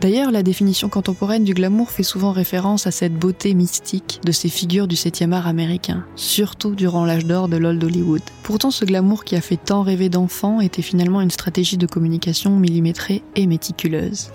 D'ailleurs, 0.00 0.30
la 0.30 0.44
définition 0.44 0.88
contemporaine 0.88 1.42
du 1.42 1.54
glamour 1.54 1.90
fait 1.90 2.04
souvent 2.04 2.30
référence 2.30 2.86
à 2.86 2.92
cette 2.92 3.18
beauté 3.18 3.52
mystique 3.54 4.20
de 4.24 4.30
ces 4.30 4.48
figures 4.48 4.86
du 4.86 4.94
7e 4.94 5.32
art 5.32 5.48
américain, 5.48 6.04
surtout 6.14 6.76
durant 6.76 7.04
l'âge 7.04 7.26
d'or 7.26 7.48
de 7.48 7.56
l'old 7.56 7.82
Hollywood. 7.82 8.22
Pourtant, 8.44 8.70
ce 8.70 8.84
glamour 8.84 9.24
qui 9.24 9.34
a 9.34 9.40
fait 9.40 9.56
tant 9.56 9.82
rêver 9.82 10.08
d'enfants 10.08 10.60
était 10.60 10.82
finalement 10.82 11.20
une 11.20 11.32
stratégie 11.32 11.78
de 11.78 11.86
communication 11.86 12.56
millimétrée 12.56 13.24
et 13.34 13.48
méticuleuse. 13.48 14.30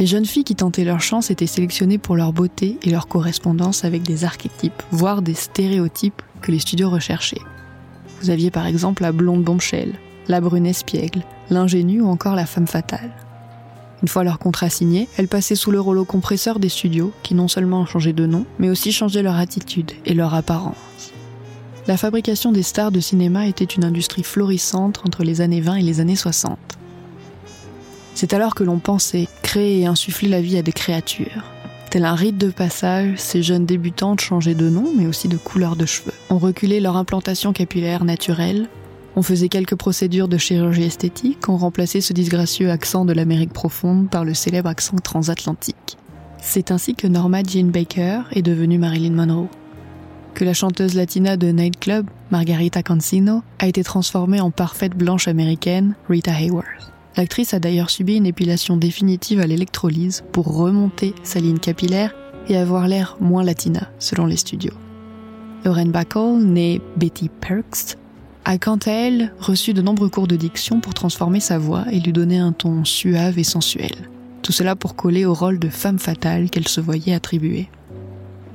Les 0.00 0.06
jeunes 0.06 0.26
filles 0.26 0.42
qui 0.42 0.56
tentaient 0.56 0.84
leur 0.84 1.00
chance 1.00 1.30
étaient 1.30 1.46
sélectionnées 1.46 1.98
pour 1.98 2.16
leur 2.16 2.32
beauté 2.32 2.76
et 2.82 2.90
leur 2.90 3.06
correspondance 3.06 3.84
avec 3.84 4.02
des 4.02 4.24
archétypes, 4.24 4.82
voire 4.90 5.22
des 5.22 5.34
stéréotypes 5.34 6.20
que 6.40 6.50
les 6.50 6.58
studios 6.58 6.90
recherchaient. 6.90 7.40
Vous 8.20 8.30
aviez 8.30 8.50
par 8.50 8.66
exemple 8.66 9.02
la 9.02 9.12
blonde 9.12 9.44
bombshell, 9.44 9.92
la 10.26 10.40
brune 10.40 10.66
espiègle, 10.66 11.22
l'ingénue 11.48 12.00
ou 12.00 12.08
encore 12.08 12.34
la 12.34 12.46
femme 12.46 12.66
fatale. 12.66 13.12
Une 14.04 14.08
fois 14.08 14.22
leur 14.22 14.38
contrat 14.38 14.68
signé, 14.68 15.08
elles 15.16 15.28
passaient 15.28 15.54
sous 15.54 15.70
le 15.70 15.80
rouleau 15.80 16.04
compresseur 16.04 16.58
des 16.58 16.68
studios, 16.68 17.10
qui 17.22 17.34
non 17.34 17.48
seulement 17.48 17.80
ont 17.80 17.86
changé 17.86 18.12
de 18.12 18.26
nom, 18.26 18.44
mais 18.58 18.68
aussi 18.68 18.92
changé 18.92 19.22
leur 19.22 19.36
attitude 19.36 19.92
et 20.04 20.12
leur 20.12 20.34
apparence. 20.34 20.76
La 21.86 21.96
fabrication 21.96 22.52
des 22.52 22.62
stars 22.62 22.92
de 22.92 23.00
cinéma 23.00 23.46
était 23.46 23.64
une 23.64 23.82
industrie 23.82 24.22
florissante 24.22 25.00
entre 25.06 25.24
les 25.24 25.40
années 25.40 25.62
20 25.62 25.76
et 25.76 25.82
les 25.82 26.00
années 26.00 26.16
60. 26.16 26.58
C'est 28.14 28.34
alors 28.34 28.54
que 28.54 28.62
l'on 28.62 28.78
pensait 28.78 29.26
créer 29.40 29.80
et 29.80 29.86
insuffler 29.86 30.28
la 30.28 30.42
vie 30.42 30.58
à 30.58 30.62
des 30.62 30.72
créatures. 30.72 31.42
Tel 31.88 32.04
un 32.04 32.14
rite 32.14 32.36
de 32.36 32.50
passage, 32.50 33.16
ces 33.16 33.42
jeunes 33.42 33.64
débutantes 33.64 34.20
changeaient 34.20 34.54
de 34.54 34.68
nom, 34.68 34.92
mais 34.94 35.06
aussi 35.06 35.28
de 35.28 35.38
couleur 35.38 35.76
de 35.76 35.86
cheveux. 35.86 36.12
On 36.28 36.36
reculait 36.36 36.80
leur 36.80 36.98
implantation 36.98 37.54
capillaire 37.54 38.04
naturelle, 38.04 38.68
on 39.16 39.22
faisait 39.22 39.48
quelques 39.48 39.76
procédures 39.76 40.28
de 40.28 40.38
chirurgie 40.38 40.84
esthétique, 40.84 41.48
on 41.48 41.56
remplaçait 41.56 42.00
ce 42.00 42.12
disgracieux 42.12 42.70
accent 42.70 43.04
de 43.04 43.12
l'Amérique 43.12 43.52
profonde 43.52 44.10
par 44.10 44.24
le 44.24 44.34
célèbre 44.34 44.68
accent 44.68 44.96
transatlantique. 44.96 45.96
C'est 46.40 46.70
ainsi 46.70 46.94
que 46.94 47.06
Norma 47.06 47.42
Jean 47.42 47.70
Baker 47.70 48.22
est 48.32 48.42
devenue 48.42 48.78
Marilyn 48.78 49.12
Monroe. 49.12 49.48
Que 50.34 50.44
la 50.44 50.52
chanteuse 50.52 50.94
latina 50.94 51.36
de 51.36 51.46
nightclub, 51.46 52.06
Margarita 52.30 52.82
Cancino, 52.82 53.42
a 53.60 53.68
été 53.68 53.84
transformée 53.84 54.40
en 54.40 54.50
parfaite 54.50 54.96
blanche 54.96 55.28
américaine, 55.28 55.94
Rita 56.08 56.32
Hayworth. 56.32 56.92
L'actrice 57.16 57.54
a 57.54 57.60
d'ailleurs 57.60 57.90
subi 57.90 58.16
une 58.16 58.26
épilation 58.26 58.76
définitive 58.76 59.40
à 59.40 59.46
l'électrolyse 59.46 60.24
pour 60.32 60.56
remonter 60.56 61.14
sa 61.22 61.38
ligne 61.38 61.58
capillaire 61.58 62.14
et 62.48 62.56
avoir 62.56 62.88
l'air 62.88 63.16
moins 63.20 63.44
latina, 63.44 63.88
selon 64.00 64.26
les 64.26 64.36
studios. 64.36 64.74
Lauren 65.64 65.86
Bacall, 65.86 66.42
née 66.42 66.80
Betty 66.96 67.30
Perks, 67.40 67.96
a 68.44 68.58
quant 68.58 68.78
à 68.86 68.90
elle 68.90 69.32
reçu 69.38 69.72
de 69.72 69.82
nombreux 69.82 70.08
cours 70.08 70.28
de 70.28 70.36
diction 70.36 70.80
pour 70.80 70.94
transformer 70.94 71.40
sa 71.40 71.58
voix 71.58 71.84
et 71.90 72.00
lui 72.00 72.12
donner 72.12 72.38
un 72.38 72.52
ton 72.52 72.84
suave 72.84 73.38
et 73.38 73.44
sensuel. 73.44 73.92
Tout 74.42 74.52
cela 74.52 74.76
pour 74.76 74.94
coller 74.94 75.24
au 75.24 75.32
rôle 75.32 75.58
de 75.58 75.68
femme 75.68 75.98
fatale 75.98 76.50
qu'elle 76.50 76.68
se 76.68 76.80
voyait 76.80 77.14
attribuer. 77.14 77.68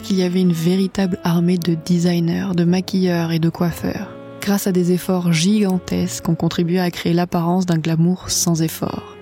Il 0.10 0.18
y 0.18 0.24
avait 0.24 0.42
une 0.42 0.54
véritable 0.54 1.20
armée 1.24 1.58
de 1.58 1.76
designers, 1.86 2.52
de 2.56 2.64
maquilleurs 2.64 3.32
et 3.32 3.40
de 3.40 3.50
coiffeurs. 3.50 4.10
Grâce 4.42 4.68
à 4.68 4.72
des 4.72 4.92
efforts 4.92 5.34
gigantesques, 5.34 6.30
on 6.30 6.36
contribuait 6.36 6.80
à 6.80 6.92
créer 6.92 7.14
l'apparence 7.14 7.66
d'un 7.66 7.78
glamour 7.78 8.30
sans 8.30 8.62
effort. 8.62 9.16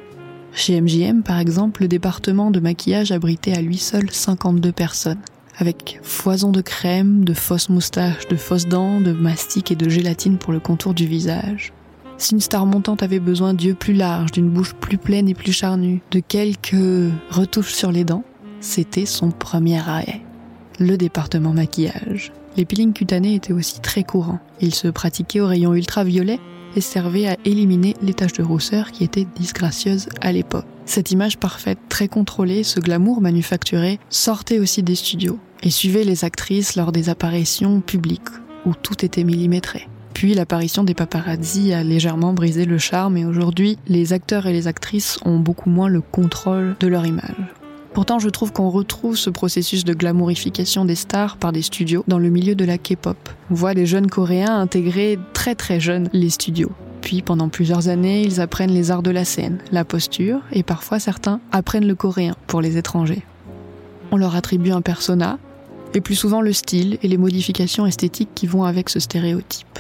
Chez 0.53 0.79
MGM, 0.79 1.24
par 1.24 1.39
exemple, 1.39 1.83
le 1.83 1.88
département 1.88 2.51
de 2.51 2.59
maquillage 2.59 3.12
abritait 3.12 3.55
à 3.55 3.62
lui 3.62 3.77
seul 3.77 4.12
52 4.12 4.71
personnes 4.71 5.21
avec 5.57 5.99
foison 6.03 6.51
de 6.51 6.61
crème, 6.61 7.25
de 7.25 7.33
fausses 7.33 7.69
moustaches, 7.69 8.27
de 8.27 8.35
fausses 8.35 8.67
dents, 8.67 9.01
de 9.01 9.11
mastic 9.11 9.71
et 9.71 9.75
de 9.75 9.89
gélatine 9.89 10.37
pour 10.37 10.53
le 10.53 10.59
contour 10.59 10.93
du 10.93 11.05
visage. 11.05 11.73
Si 12.19 12.33
une 12.33 12.41
star 12.41 12.65
montante 12.65 13.03
avait 13.03 13.19
besoin 13.19 13.53
d'yeux 13.53 13.75
plus 13.75 13.93
larges, 13.93 14.31
d'une 14.31 14.49
bouche 14.49 14.73
plus 14.73 14.97
pleine 14.97 15.29
et 15.29 15.33
plus 15.33 15.51
charnue, 15.51 16.01
de 16.11 16.19
quelques 16.19 17.11
retouches 17.29 17.73
sur 17.73 17.91
les 17.91 18.03
dents, 18.03 18.23
c'était 18.59 19.05
son 19.05 19.29
premier 19.29 19.77
arrêt. 19.79 20.21
Le 20.79 20.97
département 20.97 21.53
maquillage. 21.53 22.31
Les 22.55 22.65
peelings 22.65 22.93
cutanés 22.93 23.35
étaient 23.35 23.53
aussi 23.53 23.81
très 23.81 24.03
courants. 24.03 24.39
Ils 24.61 24.73
se 24.73 24.87
pratiquaient 24.87 25.41
au 25.41 25.47
rayon 25.47 25.73
ultraviolet 25.73 26.39
et 26.75 26.81
servaient 26.81 27.27
à 27.27 27.37
éliminer 27.45 27.95
les 28.01 28.13
taches 28.13 28.33
de 28.33 28.43
rousseur 28.43 28.91
qui 28.91 29.03
étaient 29.03 29.27
disgracieuses 29.35 30.09
à 30.21 30.31
l'époque. 30.31 30.65
Cette 30.85 31.11
image 31.11 31.37
parfaite, 31.37 31.79
très 31.89 32.07
contrôlée, 32.07 32.63
ce 32.63 32.79
glamour 32.79 33.21
manufacturé, 33.21 33.99
sortait 34.09 34.59
aussi 34.59 34.83
des 34.83 34.95
studios 34.95 35.39
et 35.63 35.69
suivait 35.69 36.03
les 36.03 36.25
actrices 36.25 36.75
lors 36.75 36.91
des 36.91 37.09
apparitions 37.09 37.81
publiques, 37.81 38.29
où 38.65 38.73
tout 38.73 39.03
était 39.05 39.23
millimétré. 39.23 39.87
Puis 40.13 40.33
l'apparition 40.33 40.83
des 40.83 40.95
paparazzi 40.95 41.73
a 41.73 41.83
légèrement 41.83 42.33
brisé 42.33 42.65
le 42.65 42.79
charme 42.79 43.17
et 43.17 43.25
aujourd'hui, 43.25 43.77
les 43.87 44.13
acteurs 44.13 44.47
et 44.47 44.53
les 44.53 44.67
actrices 44.67 45.19
ont 45.25 45.39
beaucoup 45.39 45.69
moins 45.69 45.89
le 45.89 46.01
contrôle 46.01 46.75
de 46.79 46.87
leur 46.87 47.05
image. 47.05 47.35
Pourtant, 47.93 48.19
je 48.19 48.29
trouve 48.29 48.51
qu'on 48.51 48.69
retrouve 48.69 49.15
ce 49.15 49.29
processus 49.29 49.83
de 49.83 49.93
glamourification 49.93 50.85
des 50.85 50.95
stars 50.95 51.37
par 51.37 51.51
des 51.51 51.61
studios 51.61 52.03
dans 52.07 52.19
le 52.19 52.29
milieu 52.29 52.55
de 52.55 52.65
la 52.65 52.77
K-pop. 52.77 53.17
On 53.49 53.55
voit 53.55 53.73
les 53.73 53.85
jeunes 53.85 54.09
coréens 54.09 54.59
intégrer 54.59 55.17
très 55.33 55.55
très 55.55 55.79
jeunes 55.79 56.09
les 56.13 56.29
studios. 56.29 56.71
Puis 57.01 57.21
pendant 57.21 57.49
plusieurs 57.49 57.87
années, 57.87 58.21
ils 58.21 58.41
apprennent 58.41 58.73
les 58.73 58.91
arts 58.91 59.03
de 59.03 59.11
la 59.11 59.25
scène, 59.25 59.59
la 59.71 59.85
posture, 59.85 60.41
et 60.51 60.63
parfois 60.63 60.99
certains 60.99 61.39
apprennent 61.51 61.87
le 61.87 61.95
coréen 61.95 62.35
pour 62.47 62.61
les 62.61 62.77
étrangers. 62.77 63.23
On 64.11 64.17
leur 64.17 64.35
attribue 64.35 64.71
un 64.71 64.81
persona, 64.81 65.37
et 65.94 66.01
plus 66.01 66.15
souvent 66.15 66.41
le 66.41 66.53
style 66.53 66.98
et 67.01 67.08
les 67.08 67.17
modifications 67.17 67.86
esthétiques 67.86 68.29
qui 68.36 68.48
vont 68.48 68.63
avec 68.63 68.89
ce 68.89 69.00
stéréotype. 69.00 69.79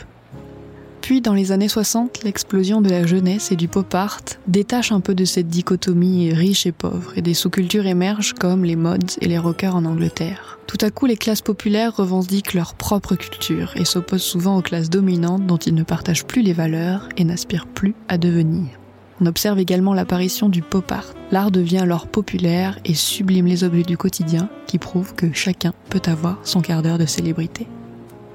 Puis 1.07 1.21
dans 1.21 1.33
les 1.33 1.53
années 1.53 1.69
60, 1.69 2.25
l'explosion 2.25 2.81
de 2.81 2.89
la 2.89 3.07
jeunesse 3.07 3.53
et 3.53 3.55
du 3.55 3.69
pop 3.69 3.95
art 3.95 4.19
détache 4.47 4.91
un 4.91 4.99
peu 4.99 5.15
de 5.15 5.23
cette 5.23 5.47
dichotomie 5.47 6.33
riche 6.33 6.65
et 6.65 6.73
pauvre, 6.73 7.13
et 7.15 7.21
des 7.21 7.33
sous-cultures 7.33 7.87
émergent 7.87 8.33
comme 8.33 8.65
les 8.65 8.75
mods 8.75 9.15
et 9.21 9.27
les 9.27 9.37
rockers 9.37 9.77
en 9.77 9.85
Angleterre. 9.85 10.59
Tout 10.67 10.77
à 10.81 10.89
coup, 10.91 11.05
les 11.05 11.15
classes 11.15 11.41
populaires 11.41 11.95
revendiquent 11.95 12.53
leur 12.53 12.73
propre 12.73 13.15
culture 13.15 13.71
et 13.77 13.85
s'opposent 13.85 14.21
souvent 14.21 14.57
aux 14.57 14.61
classes 14.61 14.89
dominantes 14.89 15.45
dont 15.47 15.55
ils 15.55 15.75
ne 15.75 15.83
partagent 15.83 16.25
plus 16.25 16.41
les 16.41 16.51
valeurs 16.51 17.07
et 17.15 17.23
n'aspirent 17.23 17.67
plus 17.67 17.95
à 18.09 18.17
devenir. 18.17 18.67
On 19.19 19.25
observe 19.25 19.59
également 19.59 19.93
l'apparition 19.93 20.47
du 20.49 20.61
pop 20.61 20.91
art. 20.91 21.13
L'art 21.31 21.51
devient 21.51 21.79
alors 21.79 22.07
populaire 22.07 22.77
et 22.85 22.93
sublime 22.93 23.47
les 23.47 23.63
objets 23.63 23.83
du 23.83 23.97
quotidien 23.97 24.49
qui 24.67 24.77
prouvent 24.77 25.15
que 25.15 25.33
chacun 25.33 25.73
peut 25.89 26.01
avoir 26.05 26.37
son 26.43 26.61
quart 26.61 26.83
d'heure 26.83 26.99
de 26.99 27.05
célébrité. 27.05 27.67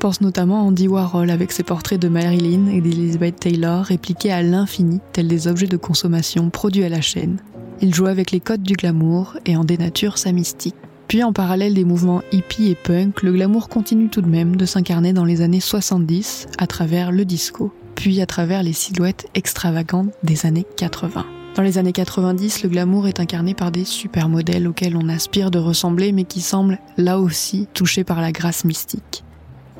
Pense 0.00 0.20
notamment 0.20 0.58
à 0.58 0.64
Andy 0.64 0.88
Warhol 0.88 1.30
avec 1.30 1.52
ses 1.52 1.62
portraits 1.62 2.00
de 2.00 2.08
Marilyn 2.08 2.66
et 2.66 2.80
d'Elizabeth 2.80 3.38
Taylor 3.38 3.84
répliqués 3.84 4.32
à 4.32 4.42
l'infini 4.42 5.00
tels 5.12 5.28
des 5.28 5.46
objets 5.46 5.68
de 5.68 5.76
consommation 5.76 6.50
produits 6.50 6.82
à 6.82 6.88
la 6.88 7.00
chaîne. 7.00 7.38
Il 7.80 7.94
joue 7.94 8.06
avec 8.06 8.32
les 8.32 8.40
codes 8.40 8.64
du 8.64 8.74
glamour 8.74 9.36
et 9.46 9.56
en 9.56 9.62
dénature 9.62 10.18
sa 10.18 10.32
mystique. 10.32 10.74
Puis 11.06 11.22
en 11.22 11.32
parallèle 11.32 11.74
des 11.74 11.84
mouvements 11.84 12.22
hippie 12.32 12.70
et 12.70 12.74
punk, 12.74 13.22
le 13.22 13.32
glamour 13.32 13.68
continue 13.68 14.08
tout 14.08 14.22
de 14.22 14.28
même 14.28 14.56
de 14.56 14.66
s'incarner 14.66 15.12
dans 15.12 15.24
les 15.24 15.40
années 15.40 15.60
70 15.60 16.48
à 16.58 16.66
travers 16.66 17.12
le 17.12 17.24
disco 17.24 17.72
puis 17.94 18.20
à 18.20 18.26
travers 18.26 18.62
les 18.62 18.72
silhouettes 18.72 19.26
extravagantes 19.34 20.12
des 20.22 20.46
années 20.46 20.66
80. 20.76 21.24
Dans 21.54 21.62
les 21.62 21.76
années 21.76 21.92
90, 21.92 22.62
le 22.62 22.70
glamour 22.70 23.06
est 23.08 23.20
incarné 23.20 23.54
par 23.54 23.70
des 23.70 23.84
supermodèles 23.84 24.66
auxquels 24.66 24.96
on 24.96 25.08
aspire 25.08 25.50
de 25.50 25.58
ressembler 25.58 26.12
mais 26.12 26.24
qui 26.24 26.40
semblent 26.40 26.78
là 26.96 27.18
aussi 27.18 27.68
touchés 27.74 28.04
par 28.04 28.20
la 28.20 28.32
grâce 28.32 28.64
mystique. 28.64 29.22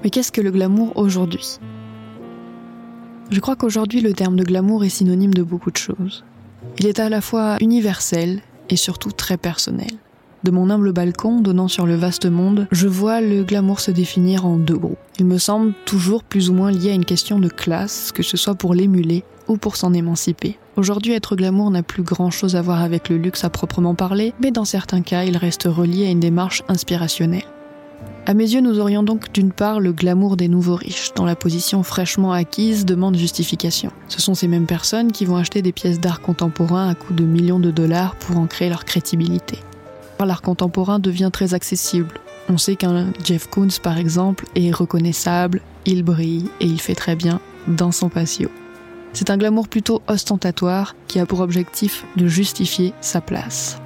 Mais 0.04 0.10
qu'est-ce 0.10 0.32
que 0.32 0.40
le 0.40 0.50
glamour 0.50 0.92
aujourd'hui? 0.96 1.58
Je 3.30 3.40
crois 3.40 3.56
qu'aujourd'hui 3.56 4.02
le 4.02 4.12
terme 4.12 4.36
de 4.36 4.44
glamour 4.44 4.84
est 4.84 4.90
synonyme 4.90 5.32
de 5.32 5.42
beaucoup 5.42 5.70
de 5.70 5.78
choses. 5.78 6.24
Il 6.78 6.86
est 6.86 7.00
à 7.00 7.08
la 7.08 7.22
fois 7.22 7.56
universel 7.60 8.42
et 8.68 8.76
surtout 8.76 9.12
très 9.12 9.38
personnel. 9.38 9.92
De 10.44 10.50
mon 10.50 10.70
humble 10.70 10.92
balcon 10.92 11.40
donnant 11.40 11.68
sur 11.68 11.86
le 11.86 11.94
vaste 11.94 12.26
monde, 12.26 12.66
je 12.72 12.88
vois 12.88 13.20
le 13.20 13.44
glamour 13.44 13.78
se 13.78 13.92
définir 13.92 14.44
en 14.44 14.56
deux 14.56 14.76
groupes. 14.76 14.98
Il 15.20 15.26
me 15.26 15.38
semble 15.38 15.72
toujours 15.84 16.24
plus 16.24 16.50
ou 16.50 16.52
moins 16.52 16.72
lié 16.72 16.90
à 16.90 16.94
une 16.94 17.04
question 17.04 17.38
de 17.38 17.48
classe, 17.48 18.10
que 18.10 18.24
ce 18.24 18.36
soit 18.36 18.56
pour 18.56 18.74
l'émuler 18.74 19.22
ou 19.46 19.56
pour 19.56 19.76
s'en 19.76 19.92
émanciper. 19.92 20.58
Aujourd'hui, 20.76 21.12
être 21.12 21.36
glamour 21.36 21.70
n'a 21.70 21.84
plus 21.84 22.02
grand 22.02 22.30
chose 22.30 22.56
à 22.56 22.62
voir 22.62 22.82
avec 22.82 23.08
le 23.08 23.18
luxe 23.18 23.44
à 23.44 23.50
proprement 23.50 23.94
parler, 23.94 24.34
mais 24.42 24.50
dans 24.50 24.64
certains 24.64 25.02
cas, 25.02 25.22
il 25.22 25.36
reste 25.36 25.68
relié 25.70 26.06
à 26.06 26.10
une 26.10 26.18
démarche 26.18 26.64
inspirationnelle. 26.66 27.44
À 28.26 28.34
mes 28.34 28.52
yeux, 28.52 28.60
nous 28.60 28.80
aurions 28.80 29.04
donc 29.04 29.32
d'une 29.32 29.52
part 29.52 29.78
le 29.78 29.92
glamour 29.92 30.36
des 30.36 30.48
nouveaux 30.48 30.74
riches, 30.74 31.12
dont 31.14 31.24
la 31.24 31.36
position 31.36 31.84
fraîchement 31.84 32.32
acquise 32.32 32.84
demande 32.84 33.16
justification. 33.16 33.92
Ce 34.08 34.20
sont 34.20 34.34
ces 34.34 34.48
mêmes 34.48 34.66
personnes 34.66 35.12
qui 35.12 35.24
vont 35.24 35.36
acheter 35.36 35.62
des 35.62 35.72
pièces 35.72 36.00
d'art 36.00 36.20
contemporain 36.20 36.88
à 36.88 36.96
coût 36.96 37.14
de 37.14 37.24
millions 37.24 37.60
de 37.60 37.70
dollars 37.70 38.16
pour 38.16 38.38
en 38.38 38.46
créer 38.46 38.70
leur 38.70 38.84
crédibilité 38.84 39.58
l'art 40.26 40.42
contemporain 40.42 40.98
devient 40.98 41.30
très 41.32 41.54
accessible. 41.54 42.18
On 42.48 42.58
sait 42.58 42.76
qu'un 42.76 43.12
Jeff 43.24 43.48
Koons, 43.48 43.68
par 43.82 43.98
exemple, 43.98 44.46
est 44.54 44.70
reconnaissable, 44.70 45.60
il 45.86 46.02
brille 46.02 46.48
et 46.60 46.66
il 46.66 46.80
fait 46.80 46.94
très 46.94 47.16
bien 47.16 47.40
dans 47.68 47.92
son 47.92 48.08
patio. 48.08 48.50
C'est 49.12 49.30
un 49.30 49.36
glamour 49.36 49.68
plutôt 49.68 50.02
ostentatoire 50.08 50.96
qui 51.06 51.18
a 51.18 51.26
pour 51.26 51.40
objectif 51.40 52.04
de 52.16 52.26
justifier 52.26 52.94
sa 53.00 53.20
place. 53.20 53.78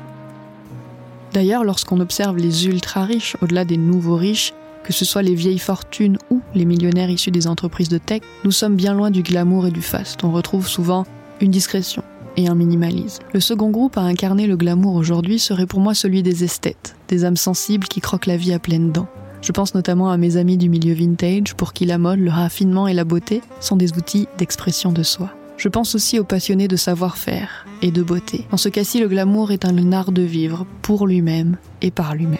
D'ailleurs, 1.33 1.65
lorsqu'on 1.65 2.01
observe 2.01 2.37
les 2.37 2.67
ultra 2.67 3.05
riches, 3.05 3.37
au-delà 3.43 3.65
des 3.65 3.77
nouveaux 3.77 4.17
riches, 4.17 4.55
que 4.85 4.93
ce 4.93 5.05
soit 5.05 5.23
les 5.23 5.35
vieilles 5.35 5.59
fortunes 5.59 6.17
ou 6.31 6.41
les 6.55 6.65
millionnaires 6.65 7.11
issus 7.11 7.33
des 7.33 7.49
entreprises 7.49 7.89
de 7.89 7.99
tech, 7.99 8.23
nous 8.45 8.53
sommes 8.53 8.77
bien 8.77 8.95
loin 8.95 9.11
du 9.11 9.23
glamour 9.23 9.67
et 9.67 9.73
du 9.73 9.83
faste. 9.83 10.23
On 10.23 10.31
retrouve 10.31 10.69
souvent 10.69 11.05
une 11.41 11.51
discrétion 11.51 12.03
et 12.37 12.49
un 12.49 12.55
minimalisme. 12.55 13.23
Le 13.33 13.41
second 13.41 13.71
groupe 13.71 13.99
à 13.99 14.03
incarner 14.03 14.47
le 14.47 14.57
glamour 14.57 14.95
aujourd'hui 14.95 15.39
serait 15.39 15.67
pour 15.67 15.81
moi 15.81 15.95
celui 15.95 16.23
des 16.23 16.45
esthètes, 16.45 16.97
des 17.09 17.25
âmes 17.25 17.37
sensibles 17.37 17.87
qui 17.87 18.01
croquent 18.01 18.31
la 18.31 18.37
vie 18.37 18.53
à 18.53 18.59
pleines 18.59 18.93
dents. 18.93 19.09
Je 19.43 19.53
pense 19.53 19.75
notamment 19.75 20.11
à 20.11 20.17
mes 20.17 20.37
amis 20.37 20.57
du 20.57 20.69
milieu 20.69 20.95
vintage 20.95 21.55
pour 21.55 21.73
qui 21.73 21.87
la 21.87 21.99
mode, 21.99 22.19
le 22.19 22.31
raffinement 22.31 22.89
et 22.89 22.95
la 22.95 23.05
beauté 23.05 23.43
sont 23.61 23.77
des 23.77 23.93
outils 23.93 24.27
d'expression 24.39 24.93
de 24.93 25.03
soi. 25.03 25.31
Je 25.57 25.69
pense 25.69 25.95
aussi 25.95 26.19
aux 26.19 26.25
passionnés 26.25 26.69
de 26.69 26.77
savoir-faire 26.77 27.67
et 27.81 27.91
de 27.91 28.03
beauté. 28.03 28.47
En 28.53 28.57
ce 28.57 28.69
cas-ci, 28.69 29.01
le 29.01 29.09
glamour 29.09 29.53
est 29.53 29.65
un 29.65 29.93
art 29.93 30.13
de 30.13 30.23
vivre 30.23 30.67
pour 30.83 31.07
lui-même 31.07 31.57
et 31.81 31.91
par 31.91 32.15
lui-même. 32.15 32.39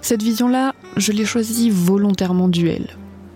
Cette 0.00 0.22
vision-là, 0.22 0.74
je 0.96 1.12
l'ai 1.12 1.24
choisie 1.24 1.70
volontairement 1.70 2.48
duel. 2.48 2.86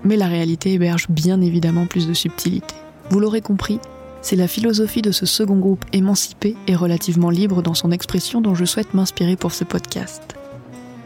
Mais 0.04 0.16
la 0.16 0.26
réalité 0.26 0.72
héberge 0.74 1.06
bien 1.08 1.40
évidemment 1.40 1.86
plus 1.86 2.06
de 2.06 2.14
subtilité. 2.14 2.74
Vous 3.10 3.18
l'aurez 3.18 3.40
compris, 3.40 3.80
c'est 4.26 4.34
la 4.34 4.48
philosophie 4.48 5.02
de 5.02 5.12
ce 5.12 5.24
second 5.24 5.54
groupe 5.54 5.84
émancipé 5.92 6.56
et 6.66 6.74
relativement 6.74 7.30
libre 7.30 7.62
dans 7.62 7.74
son 7.74 7.92
expression 7.92 8.40
dont 8.40 8.56
je 8.56 8.64
souhaite 8.64 8.92
m'inspirer 8.92 9.36
pour 9.36 9.52
ce 9.52 9.62
podcast. 9.62 10.34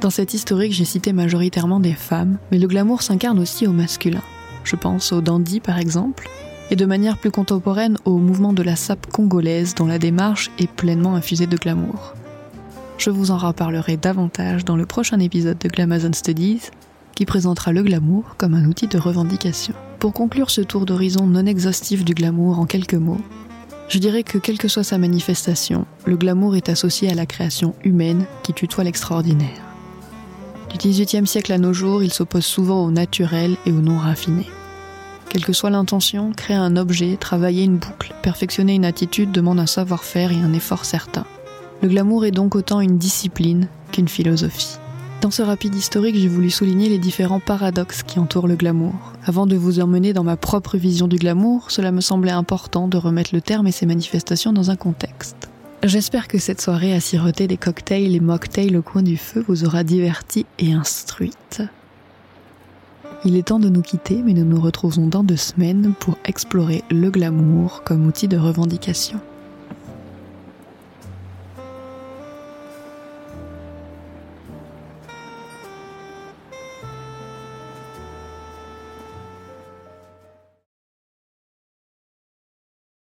Dans 0.00 0.08
cette 0.08 0.32
historique, 0.32 0.72
j'ai 0.72 0.86
cité 0.86 1.12
majoritairement 1.12 1.80
des 1.80 1.92
femmes, 1.92 2.38
mais 2.50 2.58
le 2.58 2.66
glamour 2.66 3.02
s'incarne 3.02 3.38
aussi 3.38 3.66
au 3.66 3.72
masculin. 3.72 4.22
Je 4.64 4.74
pense 4.74 5.12
au 5.12 5.20
dandy 5.20 5.60
par 5.60 5.76
exemple, 5.76 6.30
et 6.70 6.76
de 6.76 6.86
manière 6.86 7.18
plus 7.18 7.30
contemporaine 7.30 7.98
au 8.06 8.16
mouvement 8.16 8.54
de 8.54 8.62
la 8.62 8.74
sape 8.74 9.06
congolaise 9.08 9.74
dont 9.74 9.86
la 9.86 9.98
démarche 9.98 10.50
est 10.58 10.70
pleinement 10.70 11.14
infusée 11.14 11.46
de 11.46 11.58
glamour. 11.58 12.14
Je 12.96 13.10
vous 13.10 13.32
en 13.32 13.36
reparlerai 13.36 13.98
davantage 13.98 14.64
dans 14.64 14.76
le 14.76 14.86
prochain 14.86 15.20
épisode 15.20 15.58
de 15.58 15.68
Glamazon 15.68 16.14
Studies, 16.14 16.70
qui 17.14 17.26
présentera 17.26 17.70
le 17.72 17.82
glamour 17.82 18.36
comme 18.38 18.54
un 18.54 18.64
outil 18.64 18.86
de 18.86 18.96
revendication. 18.96 19.74
Pour 20.00 20.14
conclure 20.14 20.50
ce 20.50 20.62
tour 20.62 20.86
d'horizon 20.86 21.26
non 21.26 21.44
exhaustif 21.44 22.06
du 22.06 22.14
glamour 22.14 22.58
en 22.58 22.64
quelques 22.64 22.94
mots, 22.94 23.20
je 23.90 23.98
dirais 23.98 24.22
que 24.22 24.38
quelle 24.38 24.56
que 24.56 24.66
soit 24.66 24.82
sa 24.82 24.96
manifestation, 24.96 25.84
le 26.06 26.16
glamour 26.16 26.56
est 26.56 26.70
associé 26.70 27.10
à 27.10 27.14
la 27.14 27.26
création 27.26 27.74
humaine 27.84 28.24
qui 28.42 28.54
tutoie 28.54 28.82
l'extraordinaire. 28.84 29.60
Du 30.70 30.78
XVIIIe 30.78 31.26
siècle 31.26 31.52
à 31.52 31.58
nos 31.58 31.74
jours, 31.74 32.02
il 32.02 32.14
s'oppose 32.14 32.46
souvent 32.46 32.82
au 32.82 32.90
naturel 32.90 33.58
et 33.66 33.72
au 33.72 33.82
non 33.82 33.98
raffiné. 33.98 34.46
Quelle 35.28 35.44
que 35.44 35.52
soit 35.52 35.68
l'intention, 35.68 36.32
créer 36.32 36.56
un 36.56 36.78
objet, 36.78 37.18
travailler 37.18 37.64
une 37.64 37.76
boucle, 37.76 38.14
perfectionner 38.22 38.76
une 38.76 38.86
attitude 38.86 39.32
demande 39.32 39.60
un 39.60 39.66
savoir-faire 39.66 40.32
et 40.32 40.36
un 40.42 40.54
effort 40.54 40.86
certain. 40.86 41.26
Le 41.82 41.88
glamour 41.88 42.24
est 42.24 42.30
donc 42.30 42.56
autant 42.56 42.80
une 42.80 42.96
discipline 42.96 43.68
qu'une 43.92 44.08
philosophie. 44.08 44.79
Dans 45.20 45.30
ce 45.30 45.42
rapide 45.42 45.74
historique, 45.74 46.16
j'ai 46.16 46.28
voulu 46.28 46.48
souligner 46.48 46.88
les 46.88 46.98
différents 46.98 47.40
paradoxes 47.40 48.02
qui 48.02 48.18
entourent 48.18 48.48
le 48.48 48.56
glamour. 48.56 48.94
Avant 49.26 49.46
de 49.46 49.54
vous 49.54 49.78
emmener 49.78 50.14
dans 50.14 50.24
ma 50.24 50.38
propre 50.38 50.78
vision 50.78 51.08
du 51.08 51.16
glamour, 51.16 51.70
cela 51.70 51.92
me 51.92 52.00
semblait 52.00 52.30
important 52.30 52.88
de 52.88 52.96
remettre 52.96 53.34
le 53.34 53.42
terme 53.42 53.66
et 53.66 53.72
ses 53.72 53.84
manifestations 53.84 54.54
dans 54.54 54.70
un 54.70 54.76
contexte. 54.76 55.50
J'espère 55.82 56.26
que 56.26 56.38
cette 56.38 56.62
soirée 56.62 56.94
à 56.94 57.00
siroter 57.00 57.46
des 57.46 57.58
cocktails 57.58 58.14
et 58.14 58.20
mocktails 58.20 58.78
au 58.78 58.82
coin 58.82 59.02
du 59.02 59.18
feu 59.18 59.44
vous 59.46 59.64
aura 59.64 59.84
diverti 59.84 60.46
et 60.58 60.72
instruite. 60.72 61.62
Il 63.26 63.36
est 63.36 63.48
temps 63.48 63.58
de 63.58 63.68
nous 63.68 63.82
quitter, 63.82 64.22
mais 64.24 64.32
nous 64.32 64.46
nous 64.46 64.60
retrouvons 64.60 65.06
dans 65.06 65.22
deux 65.22 65.36
semaines 65.36 65.92
pour 66.00 66.16
explorer 66.24 66.82
le 66.90 67.10
glamour 67.10 67.82
comme 67.84 68.06
outil 68.06 68.26
de 68.26 68.38
revendication. 68.38 69.20